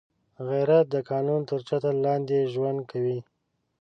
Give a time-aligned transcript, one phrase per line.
[0.47, 3.19] غیرت د قانون تر چتر لاندې ژوند کوي